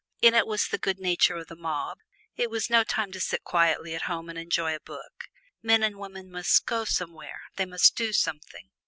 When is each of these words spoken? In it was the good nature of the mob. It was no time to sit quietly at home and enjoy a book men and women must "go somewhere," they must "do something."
In 0.19 0.33
it 0.33 0.47
was 0.47 0.67
the 0.67 0.79
good 0.79 0.97
nature 0.97 1.35
of 1.35 1.45
the 1.45 1.55
mob. 1.55 1.99
It 2.35 2.49
was 2.49 2.71
no 2.71 2.83
time 2.83 3.11
to 3.11 3.19
sit 3.19 3.43
quietly 3.43 3.93
at 3.93 4.01
home 4.09 4.29
and 4.29 4.39
enjoy 4.39 4.73
a 4.73 4.79
book 4.79 5.29
men 5.61 5.83
and 5.83 5.99
women 5.99 6.31
must 6.31 6.65
"go 6.65 6.85
somewhere," 6.85 7.41
they 7.57 7.67
must 7.67 7.95
"do 7.95 8.11
something." 8.11 8.71